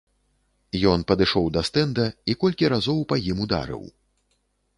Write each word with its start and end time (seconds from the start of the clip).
Ён 0.91 1.03
падышоў 1.11 1.45
да 1.57 1.61
стэнда 1.69 2.07
і 2.33 2.37
колькі 2.45 2.73
разоў 2.75 2.99
па 3.15 3.19
ім 3.35 3.45
ударыў. 3.47 3.83